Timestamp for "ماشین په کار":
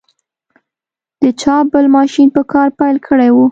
1.97-2.67